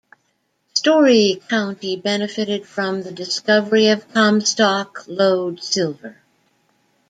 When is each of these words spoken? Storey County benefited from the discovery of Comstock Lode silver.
Storey 0.73 1.43
County 1.47 1.95
benefited 1.95 2.65
from 2.65 3.03
the 3.03 3.11
discovery 3.11 3.89
of 3.89 4.11
Comstock 4.11 5.03
Lode 5.07 5.61
silver. 5.63 6.23